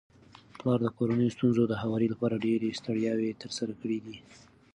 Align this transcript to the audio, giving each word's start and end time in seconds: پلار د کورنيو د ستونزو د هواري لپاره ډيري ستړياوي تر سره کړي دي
پلار 0.59 0.79
د 0.83 0.87
کورنيو 0.97 1.29
د 1.31 1.35
ستونزو 1.35 1.61
د 1.67 1.73
هواري 1.81 2.07
لپاره 2.13 2.41
ډيري 2.45 2.69
ستړياوي 2.79 3.31
تر 3.41 3.49
سره 3.57 3.73
کړي 3.81 3.99
دي 4.05 4.15